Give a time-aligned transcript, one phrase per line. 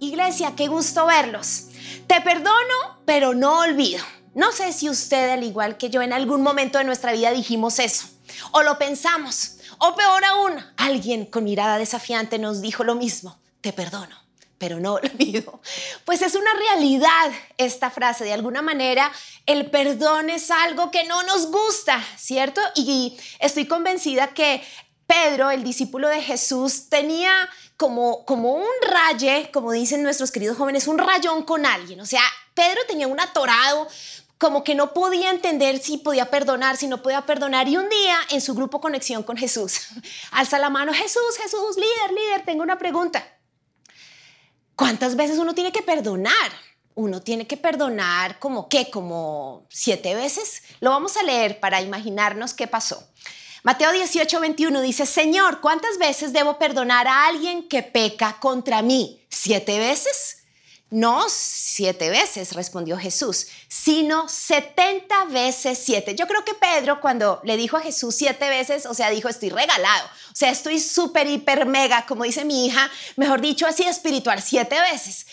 [0.00, 1.66] Iglesia, qué gusto verlos.
[2.06, 4.04] Te perdono, pero no olvido.
[4.34, 7.78] No sé si usted, al igual que yo, en algún momento de nuestra vida dijimos
[7.78, 8.06] eso,
[8.52, 13.72] o lo pensamos, o peor aún, alguien con mirada desafiante nos dijo lo mismo, te
[13.72, 14.14] perdono,
[14.58, 15.62] pero no olvido.
[16.04, 19.10] Pues es una realidad esta frase, de alguna manera
[19.46, 22.60] el perdón es algo que no nos gusta, ¿cierto?
[22.74, 24.62] Y estoy convencida que
[25.06, 30.86] Pedro, el discípulo de Jesús, tenía como, como un raye, como dicen nuestros queridos jóvenes,
[30.86, 32.00] un rayón con alguien.
[32.00, 32.22] O sea,
[32.54, 33.86] Pedro tenía un atorado,
[34.38, 37.68] como que no podía entender si podía perdonar, si no podía perdonar.
[37.68, 39.88] Y un día en su grupo Conexión con Jesús,
[40.30, 43.24] alza la mano, Jesús, Jesús, líder, líder, tengo una pregunta.
[44.74, 46.52] ¿Cuántas veces uno tiene que perdonar?
[46.94, 50.62] Uno tiene que perdonar como qué, como siete veces.
[50.80, 53.06] Lo vamos a leer para imaginarnos qué pasó.
[53.66, 59.26] Mateo 18, 21 dice, Señor, ¿cuántas veces debo perdonar a alguien que peca contra mí?
[59.28, 60.44] ¿Siete veces?
[60.88, 66.14] No siete veces, respondió Jesús, sino setenta veces siete.
[66.14, 69.50] Yo creo que Pedro cuando le dijo a Jesús siete veces, o sea, dijo, estoy
[69.50, 74.40] regalado, o sea, estoy súper, hiper, mega, como dice mi hija, mejor dicho, así espiritual,
[74.42, 75.26] siete veces.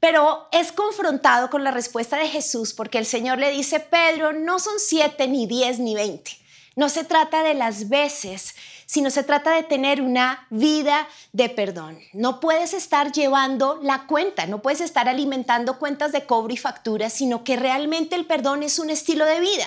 [0.00, 4.58] Pero es confrontado con la respuesta de Jesús porque el Señor le dice, Pedro, no
[4.58, 6.44] son siete, ni diez, ni veinte
[6.76, 11.98] no se trata de las veces, sino se trata de tener una vida de perdón.
[12.12, 17.14] No puedes estar llevando la cuenta, no puedes estar alimentando cuentas de cobro y facturas,
[17.14, 19.64] sino que realmente el perdón es un estilo de vida.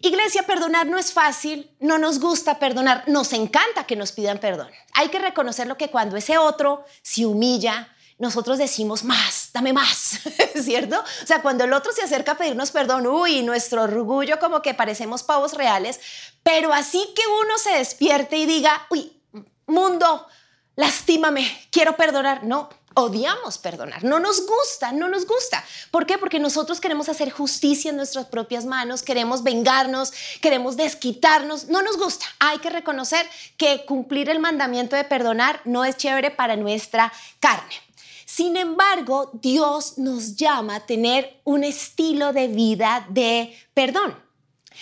[0.00, 4.68] Iglesia, perdonar no es fácil, no nos gusta perdonar, nos encanta que nos pidan perdón.
[4.94, 10.20] Hay que reconocer lo que cuando ese otro se humilla, nosotros decimos más, dame más,
[10.62, 10.98] ¿cierto?
[11.22, 14.74] O sea, cuando el otro se acerca a pedirnos perdón, uy, nuestro orgullo como que
[14.74, 16.00] parecemos pavos reales,
[16.42, 19.12] pero así que uno se despierte y diga, uy,
[19.66, 20.26] mundo,
[20.76, 22.44] lastímame, quiero perdonar.
[22.44, 25.64] No, odiamos perdonar, no nos gusta, no nos gusta.
[25.90, 26.18] ¿Por qué?
[26.18, 31.96] Porque nosotros queremos hacer justicia en nuestras propias manos, queremos vengarnos, queremos desquitarnos, no nos
[31.96, 32.26] gusta.
[32.38, 37.74] Hay que reconocer que cumplir el mandamiento de perdonar no es chévere para nuestra carne.
[38.34, 44.18] Sin embargo, Dios nos llama a tener un estilo de vida de perdón.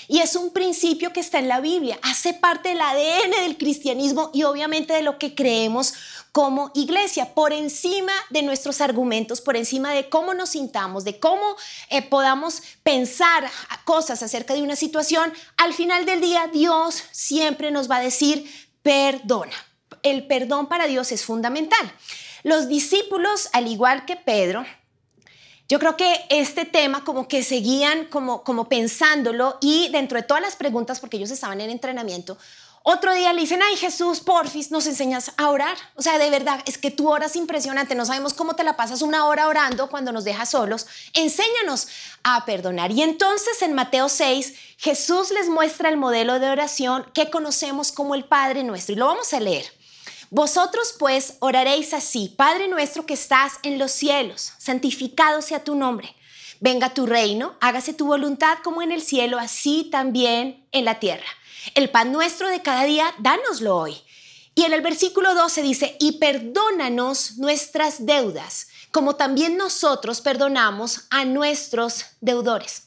[0.07, 4.31] Y es un principio que está en la Biblia, hace parte del ADN del cristianismo
[4.33, 5.95] y obviamente de lo que creemos
[6.31, 11.57] como iglesia, por encima de nuestros argumentos, por encima de cómo nos sintamos, de cómo
[11.89, 13.51] eh, podamos pensar
[13.85, 18.49] cosas acerca de una situación, al final del día Dios siempre nos va a decir,
[18.85, 19.57] perdona.
[20.05, 21.93] El perdón para Dios es fundamental.
[22.43, 24.65] Los discípulos, al igual que Pedro,
[25.69, 30.43] yo creo que este tema como que seguían como, como pensándolo y dentro de todas
[30.43, 32.37] las preguntas, porque ellos estaban en entrenamiento,
[32.83, 35.77] otro día le dicen, ay Jesús, porfis, nos enseñas a orar.
[35.97, 39.03] O sea, de verdad, es que tú oras impresionante, no sabemos cómo te la pasas
[39.03, 40.87] una hora orando cuando nos dejas solos.
[41.13, 41.89] Enséñanos
[42.23, 42.91] a perdonar.
[42.91, 48.15] Y entonces en Mateo 6, Jesús les muestra el modelo de oración que conocemos como
[48.15, 48.95] el Padre nuestro.
[48.95, 49.67] Y lo vamos a leer.
[50.33, 56.15] Vosotros pues oraréis así, Padre nuestro que estás en los cielos, santificado sea tu nombre.
[56.61, 61.27] Venga tu reino, hágase tu voluntad como en el cielo, así también en la tierra.
[61.75, 63.97] El pan nuestro de cada día, dánoslo hoy.
[64.55, 71.25] Y en el versículo 12 dice, y perdónanos nuestras deudas, como también nosotros perdonamos a
[71.25, 72.85] nuestros deudores.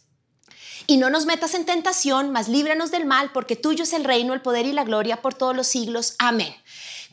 [0.87, 4.33] Y no nos metas en tentación, mas líbranos del mal, porque tuyo es el reino,
[4.33, 6.15] el poder y la gloria por todos los siglos.
[6.19, 6.53] Amén.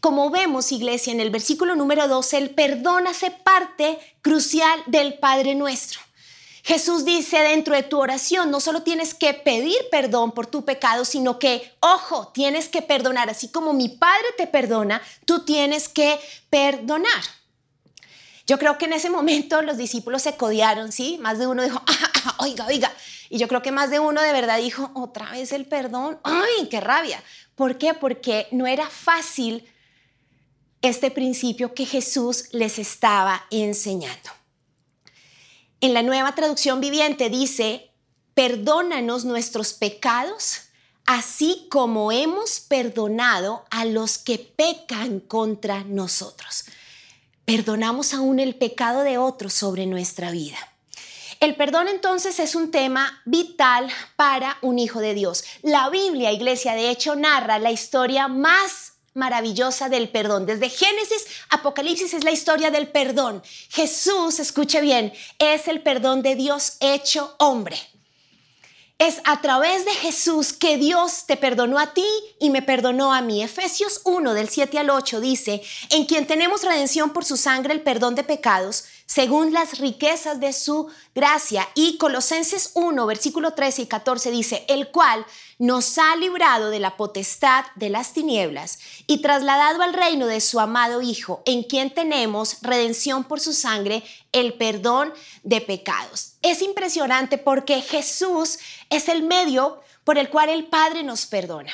[0.00, 5.55] Como vemos, iglesia, en el versículo número 12, el perdón hace parte crucial del Padre
[5.55, 6.00] nuestro.
[6.62, 11.05] Jesús dice dentro de tu oración, no solo tienes que pedir perdón por tu pecado,
[11.05, 13.28] sino que, ojo, tienes que perdonar.
[13.28, 16.19] Así como mi Padre te perdona, tú tienes que
[16.49, 17.22] perdonar.
[18.47, 21.19] Yo creo que en ese momento los discípulos se codiaron, ¿sí?
[21.21, 22.93] Más de uno dijo, ah, ah, oiga, oiga.
[23.28, 26.19] Y yo creo que más de uno de verdad dijo, otra vez el perdón.
[26.25, 27.22] ¡Ay, qué rabia!
[27.55, 27.94] ¿Por qué?
[27.94, 29.69] Porque no era fácil
[30.83, 34.31] este principio que Jesús les estaba enseñando.
[35.81, 37.91] En la nueva traducción viviente dice,
[38.34, 40.63] perdónanos nuestros pecados,
[41.07, 46.65] así como hemos perdonado a los que pecan contra nosotros.
[47.45, 50.59] Perdonamos aún el pecado de otros sobre nuestra vida.
[51.41, 55.45] El perdón entonces es un tema vital para un hijo de Dios.
[55.63, 60.47] La Biblia, iglesia, de hecho narra la historia más maravillosa del perdón.
[60.47, 63.42] Desde Génesis, Apocalipsis es la historia del perdón.
[63.71, 67.77] Jesús, escuche bien, es el perdón de Dios hecho hombre.
[68.98, 72.04] es a través de Jesús que Dios te perdonó a ti
[72.39, 73.42] y me perdonó a mí.
[73.42, 77.80] Efesios 1 del 7 al 8 dice, en quien tenemos redención por su sangre, el
[77.80, 80.86] perdón de pecados, según las riquezas de su
[81.16, 81.68] gracia.
[81.74, 85.27] Y Colosenses 1, versículo 13 y 14 dice, el cual
[85.59, 88.78] nos ha librado de la potestad de las tinieblas
[89.09, 94.04] y trasladado al reino de su amado Hijo, en quien tenemos redención por su sangre,
[94.30, 96.34] el perdón de pecados.
[96.42, 98.60] Es impresionante porque Jesús
[98.91, 101.72] es el medio por el cual el Padre nos perdona.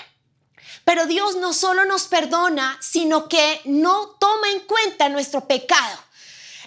[0.84, 6.05] Pero Dios no solo nos perdona, sino que no toma en cuenta nuestro pecado.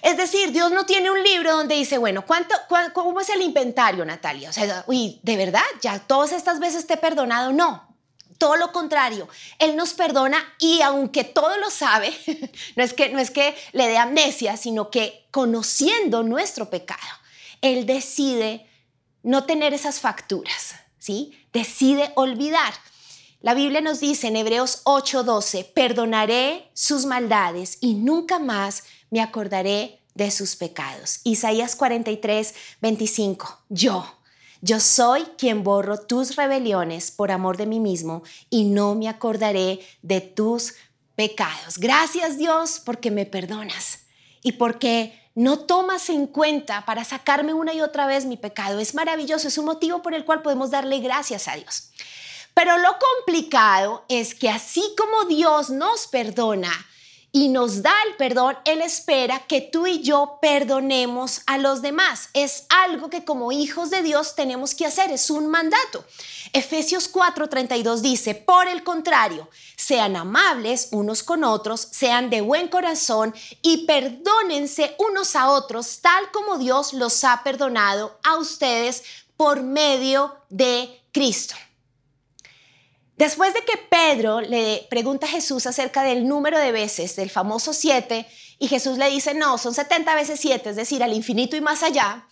[0.02, 2.54] Es decir, Dios no tiene un libro donde dice, bueno, ¿cuánto,
[2.92, 4.50] ¿cómo es el inventario, Natalia?
[4.50, 5.62] O sea, uy, ¿de verdad?
[5.82, 7.52] ¿Ya todas estas veces te he perdonado?
[7.52, 7.88] No.
[8.38, 12.10] Todo lo contrario, Él nos perdona y aunque todo lo sabe,
[12.76, 17.00] no es que, no es que le dé amnesia, sino que conociendo nuestro pecado,
[17.60, 18.66] Él decide
[19.22, 21.38] no tener esas facturas, ¿sí?
[21.52, 22.72] Decide olvidar.
[23.42, 30.00] La Biblia nos dice en Hebreos 8:12, perdonaré sus maldades y nunca más me acordaré
[30.14, 31.20] de sus pecados.
[31.24, 33.58] Isaías 43, 25.
[33.68, 34.06] Yo,
[34.60, 39.80] yo soy quien borro tus rebeliones por amor de mí mismo y no me acordaré
[40.02, 40.74] de tus
[41.16, 41.78] pecados.
[41.78, 44.00] Gracias Dios porque me perdonas
[44.42, 48.78] y porque no tomas en cuenta para sacarme una y otra vez mi pecado.
[48.78, 51.90] Es maravilloso, es un motivo por el cual podemos darle gracias a Dios.
[52.52, 56.72] Pero lo complicado es que así como Dios nos perdona,
[57.32, 62.28] y nos da el perdón, Él espera que tú y yo perdonemos a los demás.
[62.34, 66.04] Es algo que como hijos de Dios tenemos que hacer, es un mandato.
[66.52, 73.34] Efesios 4:32 dice, por el contrario, sean amables unos con otros, sean de buen corazón
[73.62, 79.04] y perdónense unos a otros, tal como Dios los ha perdonado a ustedes
[79.36, 81.54] por medio de Cristo.
[83.20, 87.74] Después de que Pedro le pregunta a Jesús acerca del número de veces del famoso
[87.74, 88.26] siete,
[88.58, 91.82] y Jesús le dice, no, son 70 veces siete, es decir, al infinito y más
[91.82, 92.26] allá,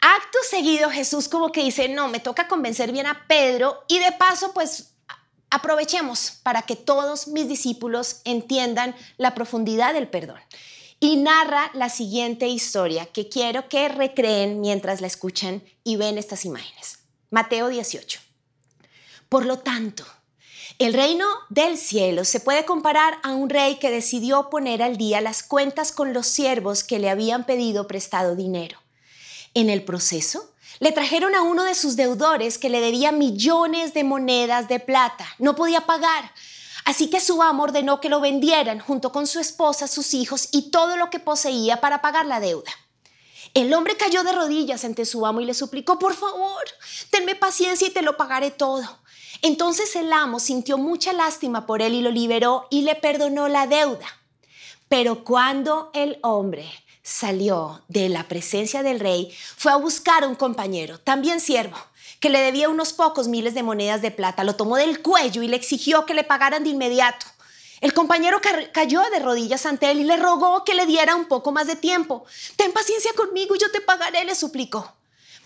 [0.00, 4.10] acto seguido Jesús como que dice, no, me toca convencer bien a Pedro y de
[4.12, 4.94] paso, pues
[5.50, 10.40] aprovechemos para que todos mis discípulos entiendan la profundidad del perdón.
[10.98, 16.46] Y narra la siguiente historia que quiero que recreen mientras la escuchen y ven estas
[16.46, 17.00] imágenes.
[17.28, 18.25] Mateo 18.
[19.36, 20.02] Por lo tanto,
[20.78, 25.20] el reino del cielo se puede comparar a un rey que decidió poner al día
[25.20, 28.78] las cuentas con los siervos que le habían pedido prestado dinero.
[29.52, 34.04] En el proceso, le trajeron a uno de sus deudores que le debía millones de
[34.04, 35.26] monedas de plata.
[35.38, 36.32] No podía pagar.
[36.86, 40.70] Así que su amo ordenó que lo vendieran junto con su esposa, sus hijos y
[40.70, 42.72] todo lo que poseía para pagar la deuda.
[43.52, 46.64] El hombre cayó de rodillas ante su amo y le suplicó, por favor,
[47.10, 48.98] tenme paciencia y te lo pagaré todo.
[49.42, 53.66] Entonces el amo sintió mucha lástima por él y lo liberó y le perdonó la
[53.66, 54.06] deuda.
[54.88, 56.70] Pero cuando el hombre
[57.02, 61.76] salió de la presencia del rey, fue a buscar a un compañero, también siervo,
[62.20, 64.44] que le debía unos pocos miles de monedas de plata.
[64.44, 67.26] Lo tomó del cuello y le exigió que le pagaran de inmediato.
[67.80, 68.40] El compañero
[68.72, 71.76] cayó de rodillas ante él y le rogó que le diera un poco más de
[71.76, 72.24] tiempo.
[72.56, 74.94] Ten paciencia conmigo y yo te pagaré, le suplicó.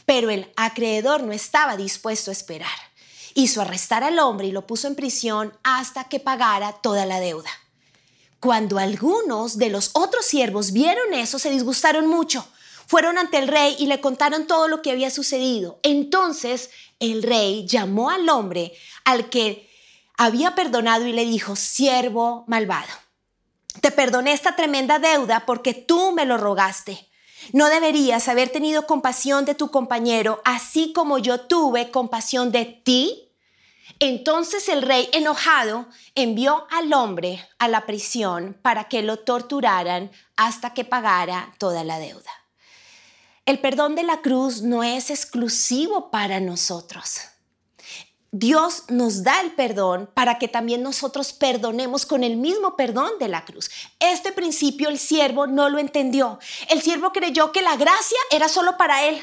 [0.07, 2.90] Pero el acreedor no estaba dispuesto a esperar
[3.35, 7.51] hizo arrestar al hombre y lo puso en prisión hasta que pagara toda la deuda.
[8.41, 12.47] Cuando algunos de los otros siervos vieron eso, se disgustaron mucho.
[12.87, 15.79] Fueron ante el rey y le contaron todo lo que había sucedido.
[15.83, 18.73] Entonces el rey llamó al hombre
[19.05, 19.71] al que
[20.17, 22.93] había perdonado y le dijo, siervo malvado,
[23.81, 27.09] te perdoné esta tremenda deuda porque tú me lo rogaste.
[27.53, 33.30] ¿No deberías haber tenido compasión de tu compañero, así como yo tuve compasión de ti?
[34.03, 40.73] Entonces el rey, enojado, envió al hombre a la prisión para que lo torturaran hasta
[40.73, 42.31] que pagara toda la deuda.
[43.45, 47.21] El perdón de la cruz no es exclusivo para nosotros.
[48.33, 53.29] Dios nos da el perdón para que también nosotros perdonemos con el mismo perdón de
[53.29, 53.71] la cruz.
[53.99, 56.39] Este principio el siervo no lo entendió.
[56.69, 59.21] El siervo creyó que la gracia era solo para él.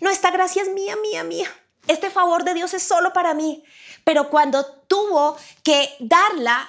[0.00, 1.48] No, esta gracia es mía, mía, mía.
[1.86, 3.64] Este favor de Dios es solo para mí.
[4.04, 6.68] Pero cuando tuvo que darla,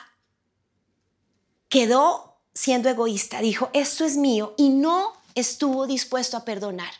[1.69, 3.39] quedó siendo egoísta.
[3.41, 6.93] Dijo, esto es mío y no estuvo dispuesto a perdonar.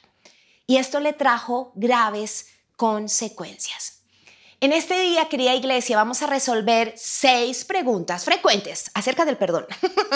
[0.68, 4.00] Y esto le trajo graves consecuencias.
[4.62, 9.68] En este día, querida iglesia, vamos a resolver seis preguntas frecuentes acerca del perdón.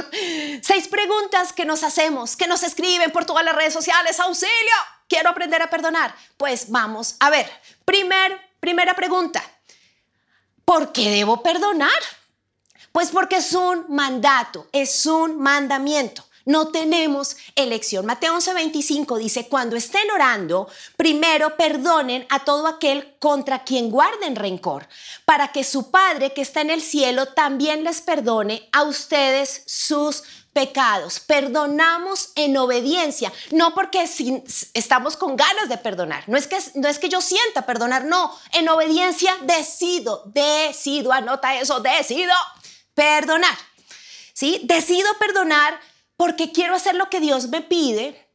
[0.61, 4.19] seis preguntas que nos hacemos, que nos escriben por todas las redes sociales.
[4.19, 4.51] ¡Auxilio!
[5.09, 6.15] Quiero aprender a perdonar.
[6.37, 7.49] Pues vamos a ver.
[7.83, 9.43] Primer Primera pregunta,
[10.65, 11.91] ¿por qué debo perdonar?
[12.91, 16.24] Pues porque es un mandato, es un mandamiento.
[16.45, 18.05] No tenemos elección.
[18.05, 24.87] Mateo 11:25 dice, cuando estén orando, primero perdonen a todo aquel contra quien guarden rencor,
[25.25, 30.23] para que su Padre que está en el cielo también les perdone a ustedes sus
[30.53, 31.19] pecados.
[31.19, 34.07] Perdonamos en obediencia, no porque
[34.73, 36.23] estamos con ganas de perdonar.
[36.27, 38.33] No es, que, no es que yo sienta perdonar, no.
[38.53, 42.33] En obediencia decido, decido, anota eso, decido
[42.93, 43.57] perdonar.
[44.33, 44.61] ¿Sí?
[44.63, 45.79] Decido perdonar
[46.17, 48.27] porque quiero hacer lo que Dios me pide,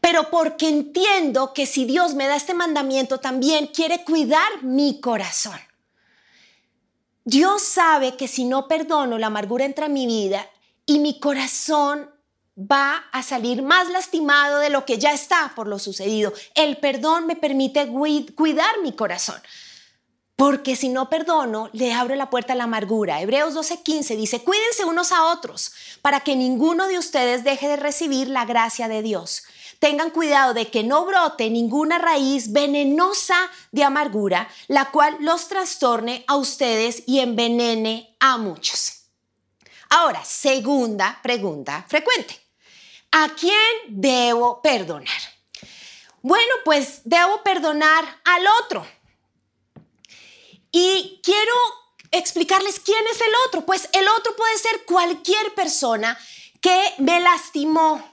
[0.00, 5.58] pero porque entiendo que si Dios me da este mandamiento también quiere cuidar mi corazón.
[7.24, 10.48] Dios sabe que si no perdono, la amargura entra en mi vida
[10.86, 12.10] y mi corazón
[12.58, 16.32] va a salir más lastimado de lo que ya está por lo sucedido.
[16.54, 19.40] El perdón me permite cuidar mi corazón.
[20.36, 23.22] Porque si no perdono, le abro la puerta a la amargura.
[23.22, 28.28] Hebreos 12:15 dice, cuídense unos a otros para que ninguno de ustedes deje de recibir
[28.28, 29.44] la gracia de Dios.
[29.78, 36.24] Tengan cuidado de que no brote ninguna raíz venenosa de amargura, la cual los trastorne
[36.28, 39.04] a ustedes y envenene a muchos.
[39.88, 42.38] Ahora, segunda pregunta frecuente.
[43.12, 45.08] ¿A quién debo perdonar?
[46.20, 48.86] Bueno, pues debo perdonar al otro
[50.78, 51.54] y quiero
[52.10, 53.64] explicarles quién es el otro.
[53.64, 56.18] Pues el otro puede ser cualquier persona
[56.60, 58.06] que me lastimó,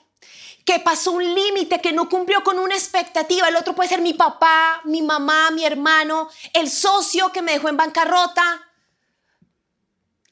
[0.65, 3.49] que pasó un límite, que no cumplió con una expectativa.
[3.49, 7.67] El otro puede ser mi papá, mi mamá, mi hermano, el socio que me dejó
[7.67, 8.65] en bancarrota,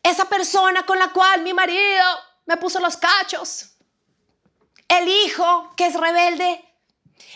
[0.02, 2.06] esa persona con la cual mi marido
[2.46, 3.72] me puso los cachos,
[4.88, 6.66] el hijo que es rebelde.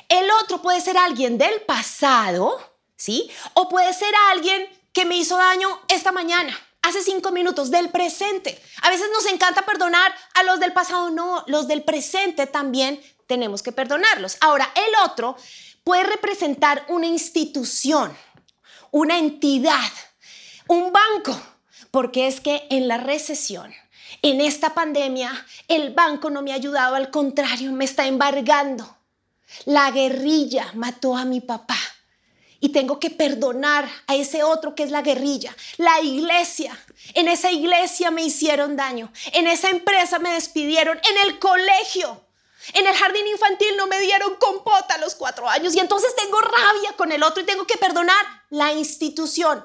[0.07, 2.57] El otro puede ser alguien del pasado,
[2.95, 3.29] ¿sí?
[3.55, 8.59] O puede ser alguien que me hizo daño esta mañana, hace cinco minutos, del presente.
[8.81, 13.61] A veces nos encanta perdonar a los del pasado, no, los del presente también tenemos
[13.61, 14.37] que perdonarlos.
[14.39, 15.35] Ahora, el otro
[15.83, 18.15] puede representar una institución,
[18.91, 19.91] una entidad,
[20.69, 21.37] un banco,
[21.91, 23.73] porque es que en la recesión,
[24.21, 28.97] en esta pandemia, el banco no me ha ayudado, al contrario, me está embargando.
[29.65, 31.77] La guerrilla mató a mi papá
[32.59, 36.77] y tengo que perdonar a ese otro que es la guerrilla, la iglesia.
[37.13, 42.25] En esa iglesia me hicieron daño, en esa empresa me despidieron, en el colegio,
[42.73, 46.41] en el jardín infantil no me dieron compota a los cuatro años y entonces tengo
[46.41, 49.63] rabia con el otro y tengo que perdonar la institución.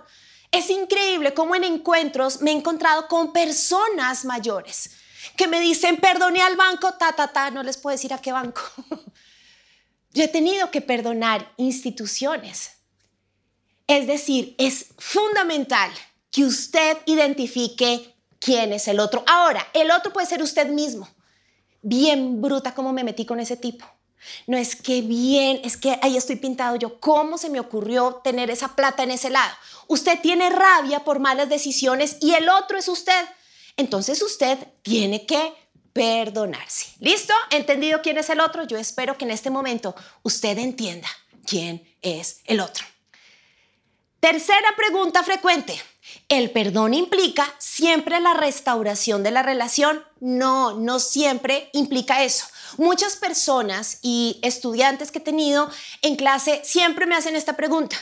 [0.52, 4.90] Es increíble cómo en encuentros me he encontrado con personas mayores
[5.37, 8.32] que me dicen, perdoné al banco, ta, ta, ta, no les puedo decir a qué
[8.32, 8.61] banco.
[10.12, 12.79] Yo he tenido que perdonar instituciones
[13.90, 15.90] es decir, es fundamental
[16.30, 19.25] que usted identifique quién es el otro.
[19.26, 21.09] Ahora, el otro puede ser usted mismo.
[21.82, 23.85] Bien bruta como me metí con ese tipo.
[24.47, 27.00] No es que bien, es que ahí estoy pintado yo.
[27.00, 29.52] ¿Cómo se me ocurrió tener esa plata en ese lado?
[29.88, 33.25] Usted tiene rabia por malas decisiones y el otro es usted.
[33.76, 35.52] Entonces usted tiene que
[35.92, 36.94] perdonarse.
[37.00, 37.35] ¿Listo?
[37.50, 38.62] ¿Entendido quién es el otro?
[38.62, 41.09] Yo espero que en este momento usted entienda
[41.44, 42.85] quién es el otro.
[44.21, 45.83] Tercera pregunta frecuente.
[46.29, 50.05] ¿El perdón implica siempre la restauración de la relación?
[50.21, 52.45] No, no siempre implica eso.
[52.77, 55.71] Muchas personas y estudiantes que he tenido
[56.03, 57.97] en clase siempre me hacen esta pregunta.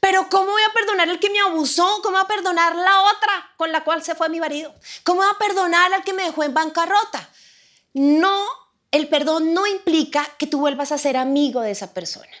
[0.00, 2.00] Pero ¿cómo voy a perdonar al que me abusó?
[2.02, 4.74] ¿Cómo voy a perdonar la otra con la cual se fue mi marido?
[5.04, 7.30] ¿Cómo voy a perdonar al que me dejó en bancarrota?
[7.92, 8.44] No,
[8.90, 12.32] el perdón no implica que tú vuelvas a ser amigo de esa persona.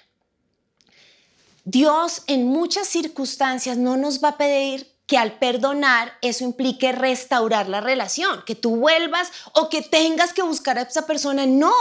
[1.64, 7.68] Dios en muchas circunstancias no nos va a pedir que al perdonar eso implique restaurar
[7.68, 11.46] la relación, que tú vuelvas o que tengas que buscar a esa persona.
[11.46, 11.74] No.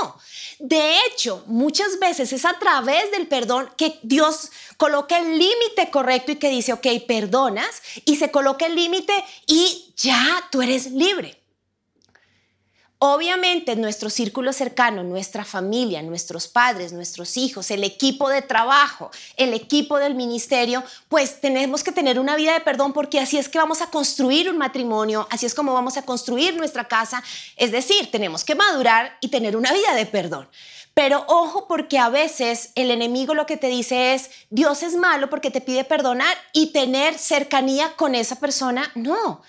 [0.58, 6.32] De hecho, muchas veces es a través del perdón que Dios coloca el límite correcto
[6.32, 9.14] y que dice, ok, perdonas y se coloca el límite
[9.46, 11.39] y ya tú eres libre.
[13.02, 19.54] Obviamente nuestro círculo cercano, nuestra familia, nuestros padres, nuestros hijos, el equipo de trabajo, el
[19.54, 23.58] equipo del ministerio, pues tenemos que tener una vida de perdón porque así es que
[23.58, 27.24] vamos a construir un matrimonio, así es como vamos a construir nuestra casa.
[27.56, 30.50] Es decir, tenemos que madurar y tener una vida de perdón.
[30.94, 35.30] Pero ojo porque a veces el enemigo lo que te dice es, Dios es malo
[35.30, 38.92] porque te pide perdonar y tener cercanía con esa persona.
[38.96, 39.42] No.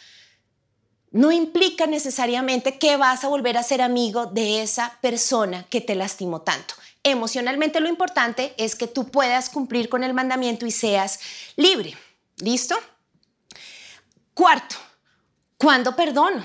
[1.10, 5.94] No implica necesariamente que vas a volver a ser amigo de esa persona que te
[5.94, 6.74] lastimó tanto.
[7.02, 11.18] Emocionalmente lo importante es que tú puedas cumplir con el mandamiento y seas
[11.56, 11.96] libre.
[12.36, 12.76] ¿Listo?
[14.34, 14.76] Cuarto,
[15.56, 16.44] ¿cuándo perdono?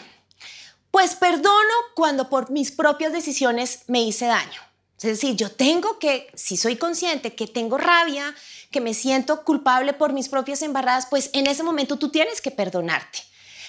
[0.92, 4.62] Pues perdono cuando por mis propias decisiones me hice daño.
[4.98, 8.34] Es decir, yo tengo que, si soy consciente que tengo rabia,
[8.72, 12.50] que me siento culpable por mis propias embarradas, pues en ese momento tú tienes que
[12.50, 13.20] perdonarte.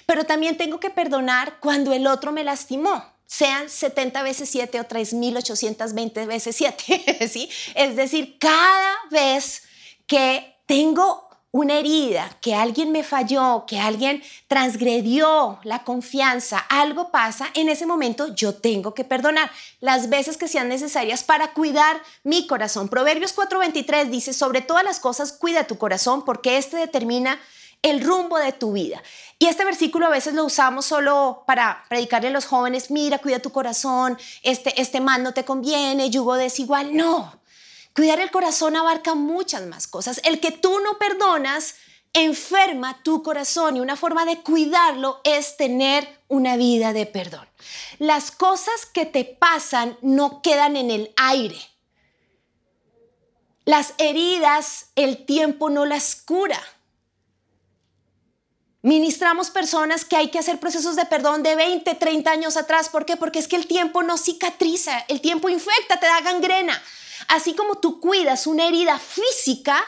[0.07, 4.85] Pero también tengo que perdonar cuando el otro me lastimó, sean 70 veces 7 o
[4.85, 7.51] 3.820 veces 7, ¿sí?
[7.75, 9.65] Es decir, cada vez
[10.07, 17.49] que tengo una herida, que alguien me falló, que alguien transgredió la confianza, algo pasa,
[17.55, 22.47] en ese momento yo tengo que perdonar las veces que sean necesarias para cuidar mi
[22.47, 22.89] corazón.
[22.89, 27.41] Proverbios 4:23 dice, sobre todas las cosas cuida tu corazón porque este determina
[27.91, 29.03] el rumbo de tu vida.
[29.39, 33.39] Y este versículo a veces lo usamos solo para predicarle a los jóvenes, mira, cuida
[33.39, 36.97] tu corazón, este, este man no te conviene, yugo desigual.
[36.97, 37.41] No,
[37.97, 40.21] Cuidar el corazón abarca muchas más cosas.
[40.23, 41.77] El que tú no perdonas
[42.13, 47.49] enferma tu corazón y una forma de cuidarlo es tener una vida de perdón.
[47.99, 51.59] Las cosas que te pasan no quedan en el aire.
[53.65, 56.61] Las heridas, el tiempo no las cura.
[58.87, 62.89] Ministramos personas que hay que hacer procesos de perdón de 20, 30 años atrás.
[62.89, 63.17] ¿Por qué?
[63.17, 66.81] Porque es que el tiempo no cicatriza, el tiempo infecta, te da gangrena.
[67.27, 69.85] Así como tú cuidas una herida física,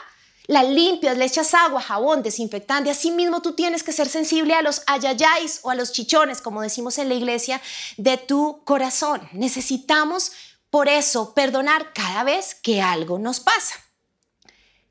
[0.47, 2.89] la limpias, le echas agua, jabón, desinfectante.
[2.89, 6.61] Así mismo tú tienes que ser sensible a los ayayáis o a los chichones, como
[6.61, 7.61] decimos en la iglesia,
[7.95, 9.29] de tu corazón.
[9.31, 10.33] Necesitamos,
[10.69, 13.75] por eso, perdonar cada vez que algo nos pasa.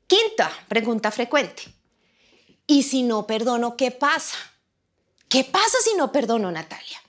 [0.07, 1.78] Quinta pregunta frecuente.
[2.69, 4.37] ¿Y si no perdono, qué pasa?
[5.27, 7.01] ¿Qué pasa si no perdono, Natalia?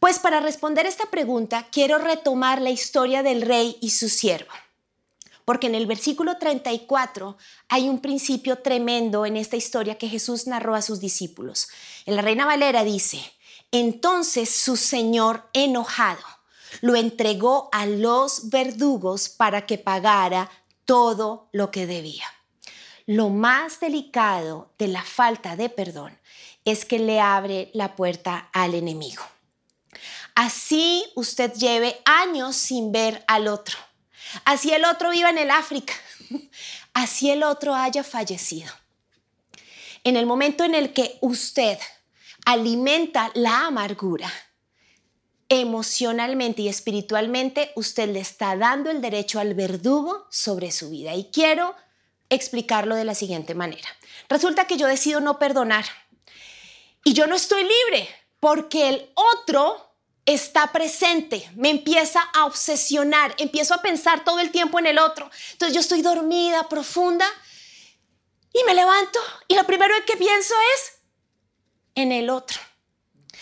[0.00, 4.50] Pues para responder esta pregunta quiero retomar la historia del rey y su siervo.
[5.44, 7.36] Porque en el versículo 34
[7.68, 11.68] hay un principio tremendo en esta historia que Jesús narró a sus discípulos.
[12.04, 13.22] En la Reina Valera dice,
[13.70, 16.24] entonces su Señor enojado
[16.80, 20.50] lo entregó a los verdugos para que pagara
[20.84, 22.26] todo lo que debía.
[23.10, 26.16] Lo más delicado de la falta de perdón
[26.64, 29.24] es que le abre la puerta al enemigo.
[30.36, 33.76] Así usted lleve años sin ver al otro.
[34.44, 35.92] Así el otro viva en el África.
[36.94, 38.70] Así el otro haya fallecido.
[40.04, 41.80] En el momento en el que usted
[42.46, 44.32] alimenta la amargura,
[45.48, 51.16] emocionalmente y espiritualmente, usted le está dando el derecho al verdugo sobre su vida.
[51.16, 51.74] Y quiero
[52.30, 53.88] explicarlo de la siguiente manera.
[54.28, 55.84] Resulta que yo decido no perdonar
[57.04, 63.74] y yo no estoy libre porque el otro está presente, me empieza a obsesionar, empiezo
[63.74, 65.30] a pensar todo el tiempo en el otro.
[65.52, 67.26] Entonces yo estoy dormida, profunda,
[68.52, 71.00] y me levanto y lo primero que pienso es
[71.94, 72.58] en el otro.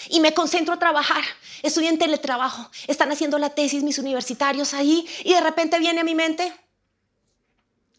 [0.08, 1.24] Y me concentro a trabajar.
[1.62, 2.70] Estoy en teletrabajo.
[2.86, 6.52] Están haciendo la tesis mis universitarios ahí y de repente viene a mi mente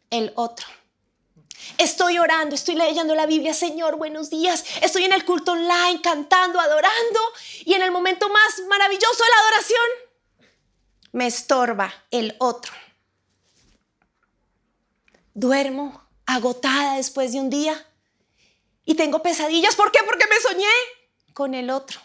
[0.10, 0.66] el otro.
[1.78, 4.66] Estoy orando, estoy leyendo la Biblia, Señor, buenos días.
[4.82, 7.20] Estoy en el culto online, cantando, adorando.
[7.66, 10.42] Y en el momento más maravilloso de la adoración,
[11.12, 12.74] me estorba el otro.
[15.34, 17.88] Duermo agotada después de un día
[18.86, 19.76] y tengo pesadillas.
[19.76, 20.00] ¿Por qué?
[20.06, 20.68] Porque me soñé
[21.34, 22.00] con el otro.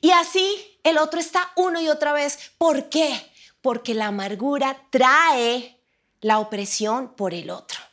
[0.00, 2.52] Y así el otro está uno y otra vez.
[2.58, 3.32] ¿Por qué?
[3.62, 5.80] Porque la amargura trae
[6.20, 7.89] la opresión por el otro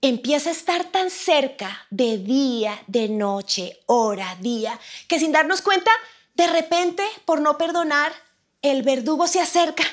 [0.00, 4.78] empieza a estar tan cerca de día, de noche, hora, día,
[5.08, 5.90] que sin darnos cuenta,
[6.34, 8.12] de repente, por no perdonar,
[8.62, 9.84] el verdugo se acerca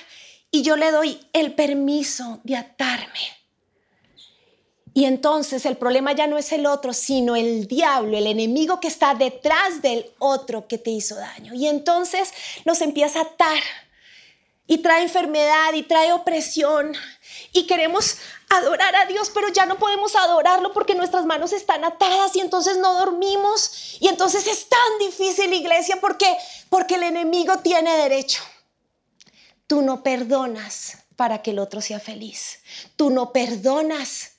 [0.51, 3.43] y yo le doy el permiso de atarme.
[4.95, 8.87] Y entonces el problema ya no es el otro, sino el diablo, el enemigo que
[8.87, 11.55] está detrás del otro que te hizo daño.
[11.55, 12.31] Y entonces
[12.65, 13.63] nos empieza a atar
[14.65, 16.93] y trae enfermedad y trae opresión
[17.51, 18.17] y queremos
[18.49, 22.77] adorar a Dios, pero ya no podemos adorarlo porque nuestras manos están atadas y entonces
[22.77, 23.97] no dormimos.
[23.99, 26.25] Y entonces es tan difícil, iglesia, porque
[26.69, 28.41] porque el enemigo tiene derecho.
[29.67, 32.59] Tú no perdonas para que el otro sea feliz.
[32.95, 34.33] Tú no perdonas.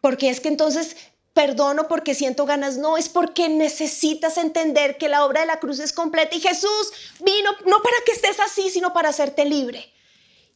[0.00, 0.96] Porque es que entonces
[1.32, 2.76] perdono porque siento ganas.
[2.76, 6.92] No, es porque necesitas entender que la obra de la cruz es completa y Jesús
[7.20, 9.92] vino no para que estés así, sino para hacerte libre.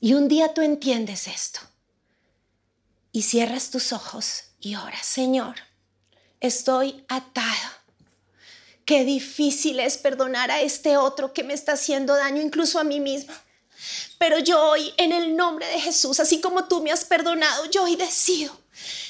[0.00, 1.60] Y un día tú entiendes esto
[3.12, 5.56] y cierras tus ojos y oras, Señor,
[6.40, 7.70] estoy atado.
[8.84, 13.00] qué difícil es perdonar a este otro que me está haciendo daño, incluso a mí
[13.00, 13.34] misma.
[14.18, 17.84] Pero yo hoy, en el nombre de Jesús, así como tú me has perdonado, yo
[17.84, 18.56] hoy decido,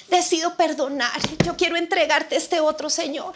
[0.09, 1.21] decido perdonar.
[1.45, 3.35] Yo quiero entregarte este otro Señor.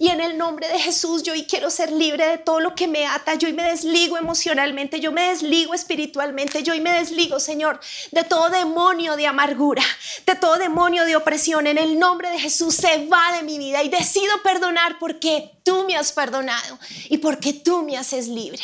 [0.00, 2.88] Y en el nombre de Jesús, yo hoy quiero ser libre de todo lo que
[2.88, 3.34] me ata.
[3.34, 7.78] Yo hoy me desligo emocionalmente, yo me desligo espiritualmente, yo hoy me desligo, Señor,
[8.10, 9.82] de todo demonio de amargura,
[10.24, 11.66] de todo demonio de opresión.
[11.66, 15.84] En el nombre de Jesús se va de mi vida y decido perdonar porque tú
[15.84, 16.78] me has perdonado
[17.10, 18.62] y porque tú me haces libre.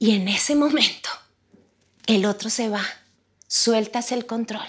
[0.00, 1.08] Y en ese momento,
[2.06, 2.84] el otro se va,
[3.46, 4.66] sueltas el control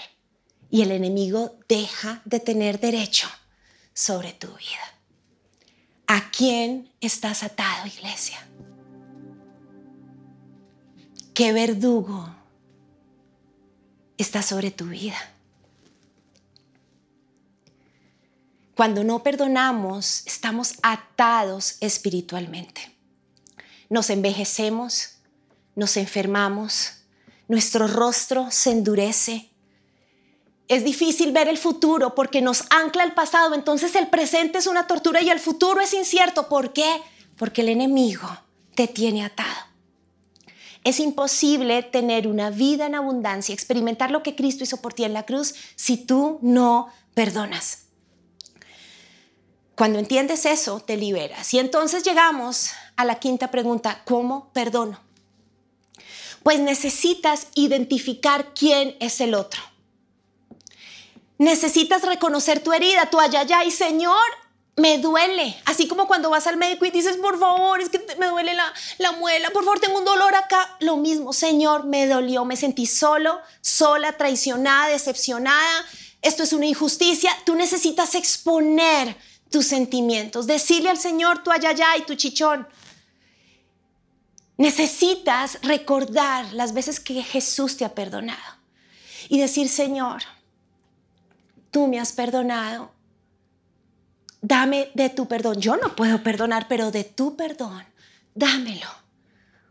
[0.70, 3.28] y el enemigo deja de tener derecho
[3.92, 4.94] sobre tu vida.
[6.06, 8.38] ¿A quién estás atado, iglesia?
[11.34, 12.34] ¿Qué verdugo
[14.18, 15.18] está sobre tu vida?
[18.74, 22.96] Cuando no perdonamos, estamos atados espiritualmente.
[23.88, 25.18] Nos envejecemos,
[25.74, 27.02] nos enfermamos,
[27.46, 29.49] nuestro rostro se endurece,
[30.70, 34.86] es difícil ver el futuro porque nos ancla el pasado, entonces el presente es una
[34.86, 36.48] tortura y el futuro es incierto.
[36.48, 37.02] ¿Por qué?
[37.36, 38.28] Porque el enemigo
[38.76, 39.66] te tiene atado.
[40.84, 45.12] Es imposible tener una vida en abundancia, experimentar lo que Cristo hizo por ti en
[45.12, 47.86] la cruz si tú no perdonas.
[49.74, 51.52] Cuando entiendes eso, te liberas.
[51.52, 55.00] Y entonces llegamos a la quinta pregunta, ¿cómo perdono?
[56.44, 59.69] Pues necesitas identificar quién es el otro.
[61.40, 64.14] Necesitas reconocer tu herida, tu ayayay, Señor,
[64.76, 65.56] me duele.
[65.64, 68.70] Así como cuando vas al médico y dices, por favor, es que me duele la,
[68.98, 70.76] la, muela, por favor, tengo un dolor acá.
[70.80, 75.86] Lo mismo, Señor, me dolió, me sentí solo, sola, traicionada, decepcionada.
[76.20, 77.34] Esto es una injusticia.
[77.46, 79.16] Tú necesitas exponer
[79.48, 82.68] tus sentimientos, decirle al Señor tu ayayay, tu chichón.
[84.58, 88.58] Necesitas recordar las veces que Jesús te ha perdonado
[89.30, 90.22] y decir, Señor,
[91.70, 92.92] tú me has perdonado.
[94.42, 95.60] Dame de tu perdón.
[95.60, 97.84] Yo no puedo perdonar, pero de tu perdón,
[98.34, 98.88] dámelo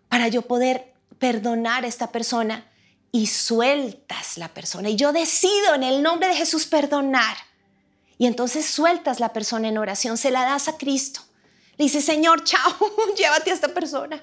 [0.07, 2.65] para yo poder perdonar a esta persona
[3.12, 4.89] y sueltas la persona.
[4.89, 7.35] Y yo decido en el nombre de Jesús perdonar.
[8.17, 11.21] Y entonces sueltas la persona en oración, se la das a Cristo.
[11.77, 12.77] Le dice, Señor, chao,
[13.17, 14.21] llévate a esta persona.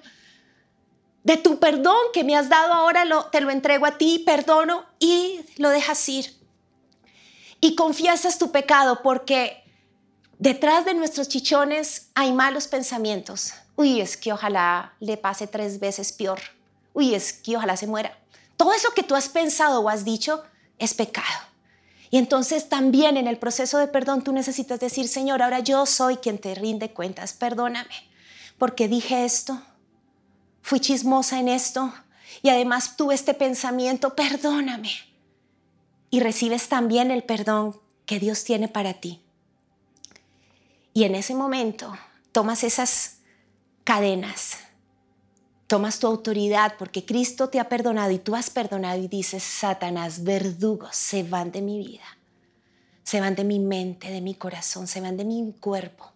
[1.24, 4.86] De tu perdón que me has dado ahora lo, te lo entrego a ti, perdono
[5.00, 6.36] y lo dejas ir
[7.61, 9.64] y confiesas tu pecado porque
[10.38, 13.55] detrás de nuestros chichones hay malos pensamientos.
[13.77, 16.40] Uy, es que ojalá le pase tres veces peor.
[16.92, 18.19] Uy, es que ojalá se muera.
[18.57, 20.42] Todo eso que tú has pensado o has dicho
[20.79, 21.40] es pecado.
[22.11, 26.16] Y entonces también en el proceso de perdón tú necesitas decir, Señor, ahora yo soy
[26.16, 28.09] quien te rinde cuentas, perdóname,
[28.59, 29.61] porque dije esto,
[30.62, 31.92] fui chismosa en esto
[32.42, 34.90] y además tuve este pensamiento, perdóname
[36.16, 39.20] y recibes también el perdón que Dios tiene para ti.
[40.94, 41.92] Y en ese momento
[42.33, 43.18] tomas esas
[43.85, 44.57] cadenas,
[45.66, 50.24] tomas tu autoridad porque Cristo te ha perdonado y tú has perdonado y dices, Satanás,
[50.24, 52.16] verdugos, se van de mi vida,
[53.02, 56.12] se van de mi mente, de mi corazón, se van de mi cuerpo.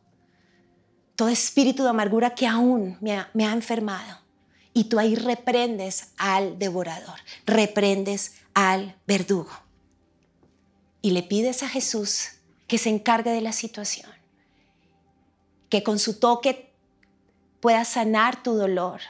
[1.14, 4.16] Todo espíritu de amargura que aún me ha, me ha enfermado.
[4.72, 9.50] Y tú ahí reprendes al devorador, reprendes al verdugo
[11.02, 12.30] y le pides a Jesús
[12.66, 14.10] que se encargue de la situación,
[15.68, 16.72] que con su toque
[17.60, 19.00] pueda sanar tu dolor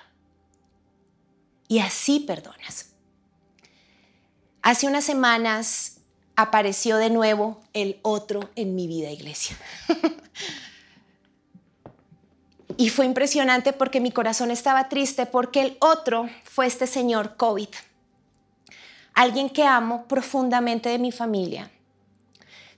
[1.68, 2.92] y así perdonas.
[4.62, 5.98] Hace unas semanas
[6.36, 9.56] apareció de nuevo el otro en mi vida, iglesia.
[12.76, 17.68] y fue impresionante porque mi corazón estaba triste porque el otro fue este señor COVID,
[19.14, 21.70] alguien que amo profundamente de mi familia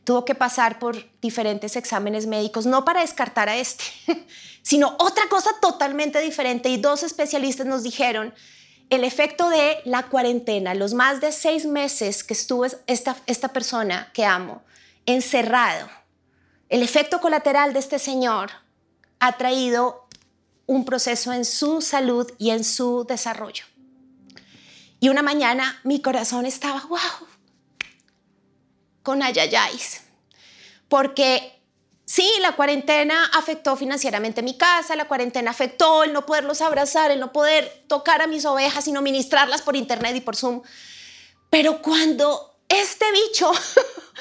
[0.04, 3.84] tuvo que pasar por diferentes exámenes médicos, no para descartar a este,
[4.62, 6.68] sino otra cosa totalmente diferente.
[6.68, 8.34] Y dos especialistas nos dijeron
[8.90, 14.10] el efecto de la cuarentena, los más de seis meses que estuvo esta, esta persona
[14.12, 14.62] que amo
[15.06, 15.88] encerrado,
[16.68, 18.50] el efecto colateral de este señor
[19.18, 20.08] ha traído
[20.66, 23.64] un proceso en su salud y en su desarrollo.
[25.00, 27.28] Y una mañana mi corazón estaba, wow,
[29.02, 30.02] con ayayáis.
[30.88, 31.60] Porque
[32.04, 37.20] sí, la cuarentena afectó financieramente mi casa, la cuarentena afectó el no poderlos abrazar, el
[37.20, 40.62] no poder tocar a mis ovejas, sino ministrarlas por internet y por Zoom.
[41.50, 43.50] Pero cuando este bicho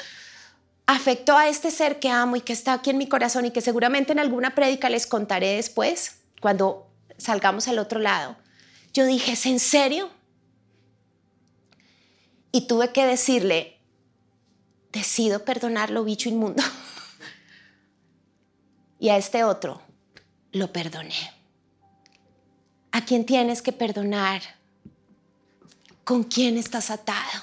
[0.86, 3.60] afectó a este ser que amo y que está aquí en mi corazón y que
[3.60, 8.36] seguramente en alguna prédica les contaré después, cuando salgamos al otro lado,
[8.92, 10.10] yo dije, ¿es en serio?
[12.50, 13.71] Y tuve que decirle,
[14.92, 16.62] decido perdonarlo, bicho inmundo.
[18.98, 19.82] y a este otro
[20.52, 21.14] lo perdoné.
[22.92, 24.42] ¿A quién tienes que perdonar?
[26.04, 27.40] ¿Con quién estás atado?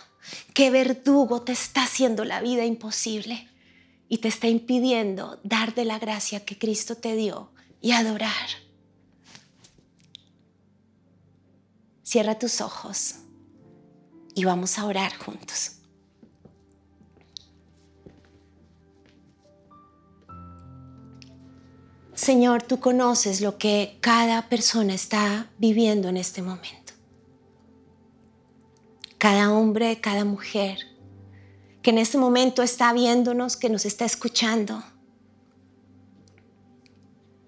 [0.53, 3.49] ¿Qué verdugo te está haciendo la vida imposible
[4.07, 8.49] y te está impidiendo dar de la gracia que Cristo te dio y adorar?
[12.03, 13.15] Cierra tus ojos
[14.35, 15.78] y vamos a orar juntos.
[22.19, 26.79] Señor, tú conoces lo que cada persona está viviendo en este momento
[29.17, 30.79] cada hombre, cada mujer
[31.82, 34.84] que en este momento está viéndonos, que nos está escuchando.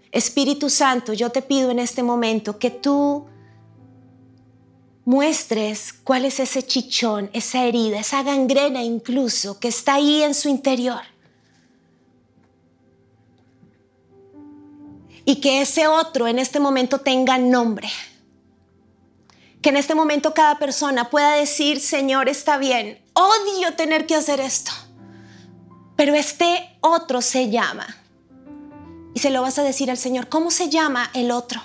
[0.09, 3.25] Espíritu Santo, yo te pido en este momento que tú
[5.03, 10.47] muestres cuál es ese chichón, esa herida, esa gangrena incluso que está ahí en su
[10.47, 11.01] interior.
[15.25, 17.89] Y que ese otro en este momento tenga nombre
[19.61, 24.39] que en este momento cada persona pueda decir, Señor, está bien, odio tener que hacer
[24.39, 24.71] esto,
[25.95, 27.85] pero este otro se llama.
[29.13, 31.61] Y se lo vas a decir al Señor, ¿cómo se llama el otro?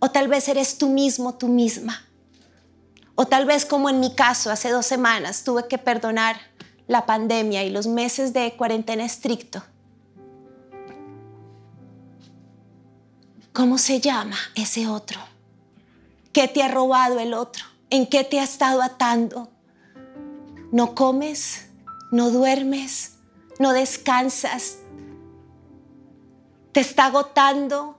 [0.00, 2.04] O tal vez eres tú mismo, tú misma.
[3.14, 6.36] O tal vez como en mi caso, hace dos semanas tuve que perdonar
[6.88, 9.62] la pandemia y los meses de cuarentena estricto.
[13.58, 15.18] ¿Cómo se llama ese otro?
[16.32, 17.64] ¿Qué te ha robado el otro?
[17.90, 19.50] ¿En qué te ha estado atando?
[20.70, 21.66] No comes,
[22.12, 23.14] no duermes,
[23.58, 24.76] no descansas.
[26.70, 27.98] Te está agotando,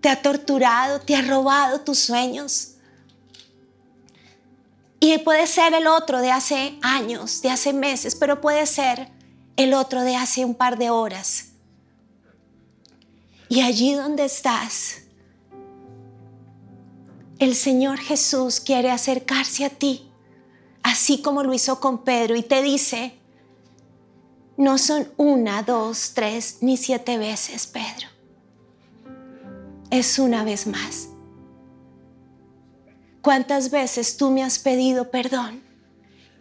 [0.00, 2.74] te ha torturado, te ha robado tus sueños.
[4.98, 9.12] Y puede ser el otro de hace años, de hace meses, pero puede ser
[9.54, 11.52] el otro de hace un par de horas.
[13.48, 15.02] Y allí donde estás,
[17.38, 20.10] el Señor Jesús quiere acercarse a ti,
[20.82, 23.18] así como lo hizo con Pedro, y te dice,
[24.56, 28.08] no son una, dos, tres, ni siete veces, Pedro.
[29.90, 31.08] Es una vez más.
[33.22, 35.62] ¿Cuántas veces tú me has pedido perdón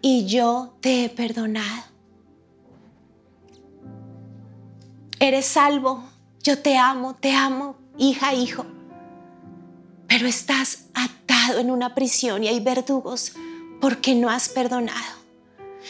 [0.01, 1.83] y yo te he perdonado?
[5.19, 6.03] Eres salvo,
[6.47, 8.65] yo te amo, te amo, hija, hijo
[10.07, 13.33] pero estás atado en una prisión y hay verdugos
[13.81, 15.17] porque no has perdonado.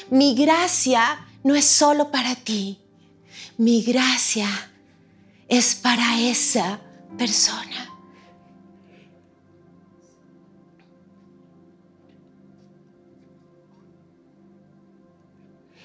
[0.09, 2.79] Mi gracia no es solo para ti,
[3.57, 4.49] mi gracia
[5.47, 6.81] es para esa
[7.17, 7.93] persona.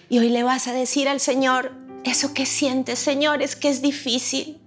[0.08, 1.72] Y hoy le vas a decir al Señor,
[2.04, 4.61] eso que sientes, Señor, es que es difícil.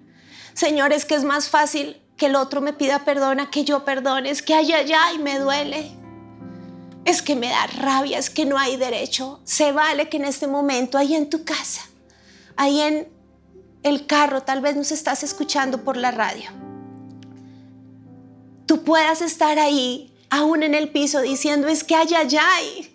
[0.56, 3.84] Señor, es que es más fácil que el otro me pida perdón a que yo
[3.84, 5.92] perdone, es que ay, allá y me duele.
[7.04, 9.42] Es que me da rabia, es que no hay derecho.
[9.44, 11.82] Se vale que en este momento, ahí en tu casa,
[12.56, 13.10] ahí en
[13.84, 16.50] el carro, tal vez nos estás escuchando por la radio,
[18.66, 22.92] tú puedas estar ahí, aún en el piso, diciendo, es que ay, ay, ay.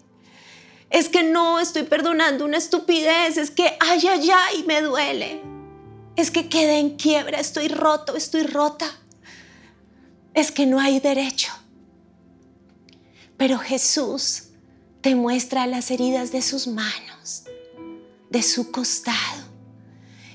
[0.88, 5.59] Es que no estoy perdonando una estupidez, es que ay, ay, ay, me duele.
[6.20, 8.86] Es que quedé en quiebra, estoy roto, estoy rota
[10.34, 11.52] es que no hay derecho.
[13.36, 14.48] Pero Jesús
[15.00, 17.44] te muestra las heridas de sus manos,
[18.28, 19.44] de su costado,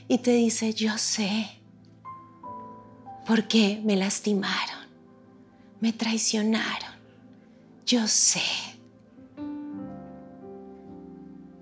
[0.08, 1.48] y te dice, yo sé
[3.26, 4.88] por qué me lastimaron,
[5.80, 6.96] me traicionaron,
[7.86, 8.42] yo sé.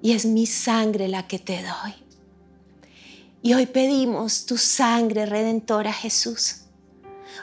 [0.02, 2.03] Y es mi sangre la que te doy.
[3.44, 6.64] Y hoy pedimos tu sangre redentora, Jesús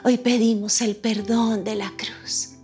[0.03, 2.55] Hoy pedimos el perdón de la cruz.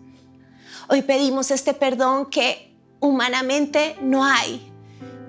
[0.89, 4.71] Hoy pedimos este perdón que humanamente no hay,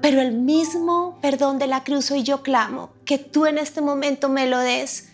[0.00, 4.30] pero el mismo perdón de la cruz hoy yo clamo que tú en este momento
[4.30, 5.10] me lo des.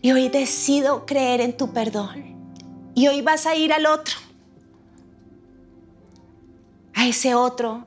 [0.00, 2.36] Y hoy decido creer en tu perdón.
[2.94, 4.14] Y hoy vas a ir al otro,
[6.94, 7.86] a ese otro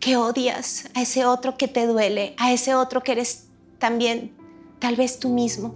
[0.00, 3.46] que odias, a ese otro que te duele, a ese otro que eres
[3.78, 4.32] también
[4.78, 5.74] tal vez tú mismo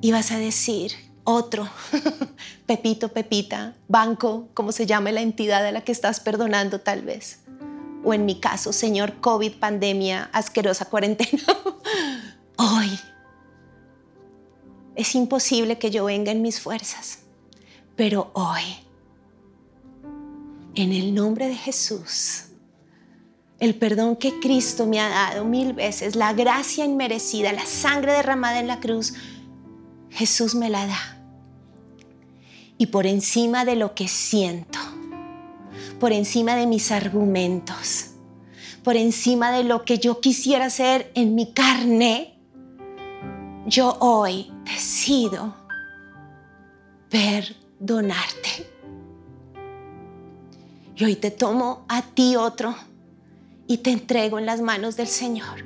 [0.00, 0.92] y vas a decir,
[1.24, 1.68] otro,
[2.66, 7.40] Pepito, Pepita, banco, como se llame la entidad a la que estás perdonando tal vez.
[8.04, 11.44] o en mi caso, Señor, COVID, pandemia, asquerosa cuarentena.
[12.56, 12.98] Hoy
[14.94, 17.20] es imposible que yo venga en mis fuerzas,
[17.96, 18.62] pero hoy,
[20.74, 22.44] en el nombre de Jesús,
[23.60, 28.58] el perdón que Cristo me ha dado mil veces, la gracia inmerecida, la sangre derramada
[28.58, 29.14] en la cruz,
[30.10, 31.18] Jesús me la da.
[32.78, 34.78] Y por encima de lo que siento,
[36.00, 38.06] por encima de mis argumentos,
[38.82, 42.34] por encima de lo que yo quisiera hacer en mi carne,
[43.66, 45.54] yo hoy decido
[47.08, 48.71] perdonarte.
[51.02, 52.76] Y hoy te tomo a ti otro
[53.66, 55.64] y te entrego en las manos del Señor.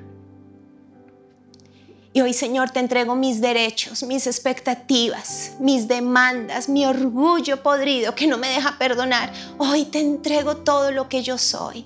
[2.14, 8.26] Y hoy, Señor, te entrego mis derechos, mis expectativas, mis demandas, mi orgullo podrido que
[8.26, 9.30] no me deja perdonar.
[9.58, 11.84] Hoy te entrego todo lo que yo soy.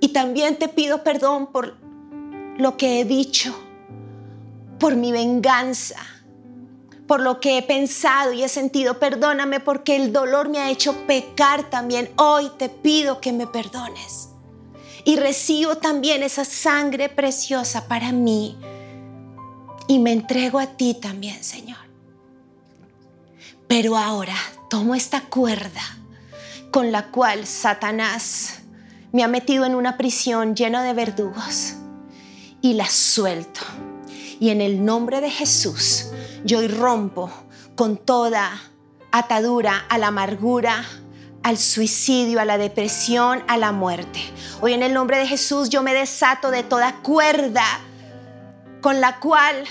[0.00, 1.76] Y también te pido perdón por
[2.56, 3.54] lo que he dicho,
[4.78, 5.98] por mi venganza,
[7.06, 8.98] por lo que he pensado y he sentido.
[8.98, 12.10] Perdóname porque el dolor me ha hecho pecar también.
[12.16, 14.30] Hoy te pido que me perdones
[15.04, 18.58] y recibo también esa sangre preciosa para mí
[19.86, 21.78] y me entrego a ti también, Señor.
[23.68, 24.36] Pero ahora
[24.68, 25.82] tomo esta cuerda
[26.72, 28.62] con la cual Satanás
[29.12, 31.74] me ha metido en una prisión llena de verdugos
[32.60, 33.60] y la suelto.
[34.38, 36.08] Y en el nombre de Jesús
[36.46, 37.30] yo irrompo
[37.74, 38.52] con toda
[39.10, 40.84] atadura a la amargura,
[41.42, 44.20] al suicidio, a la depresión, a la muerte.
[44.60, 47.64] Hoy en el nombre de Jesús yo me desato de toda cuerda
[48.80, 49.64] con la cual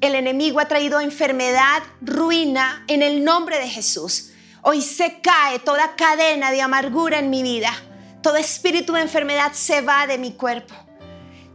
[0.00, 4.30] el enemigo ha traído enfermedad, ruina, en el nombre de Jesús.
[4.62, 7.72] Hoy se cae toda cadena de amargura en mi vida.
[8.22, 10.85] Todo espíritu de enfermedad se va de mi cuerpo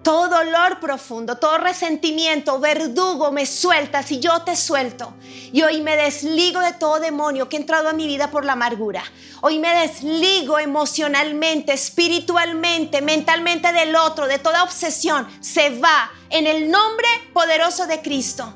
[0.03, 5.13] todo dolor profundo, todo resentimiento, verdugo me sueltas y yo te suelto.
[5.53, 8.53] Y hoy me desligo de todo demonio que ha entrado a mi vida por la
[8.53, 9.03] amargura.
[9.41, 15.27] Hoy me desligo emocionalmente, espiritualmente, mentalmente del otro, de toda obsesión.
[15.39, 18.53] Se va en el nombre poderoso de Cristo.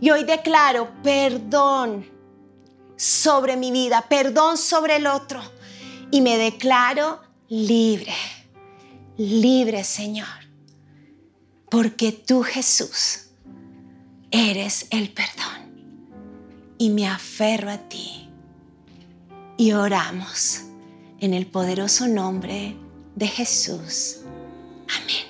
[0.00, 2.10] Y hoy declaro perdón
[2.96, 5.40] sobre mi vida, perdón sobre el otro.
[6.10, 8.14] Y me declaro libre,
[9.16, 10.46] libre Señor
[11.70, 13.26] porque tú Jesús
[14.30, 15.66] eres el perdón.
[16.78, 18.28] Y me aferro a ti
[19.56, 20.62] y oramos
[21.20, 22.76] en el poderoso nombre
[23.14, 24.18] de Jesús.
[24.94, 25.26] Amén.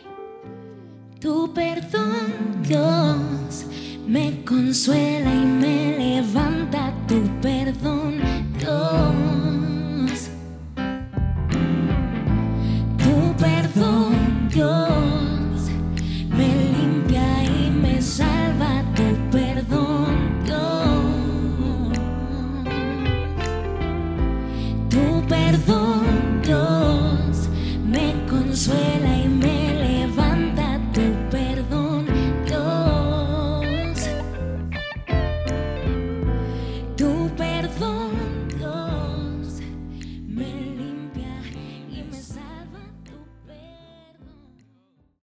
[1.21, 3.67] Tu perdón, Dios,
[4.07, 8.21] me consuela y me levanta tu perdón,
[8.59, 9.26] Dios.